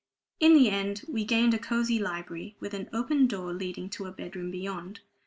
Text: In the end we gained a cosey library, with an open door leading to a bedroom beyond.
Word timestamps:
In 0.39 0.55
the 0.55 0.71
end 0.71 1.03
we 1.07 1.23
gained 1.23 1.53
a 1.53 1.59
cosey 1.59 1.99
library, 1.99 2.55
with 2.59 2.73
an 2.73 2.89
open 2.91 3.27
door 3.27 3.53
leading 3.53 3.87
to 3.91 4.07
a 4.07 4.11
bedroom 4.11 4.49
beyond. 4.49 5.01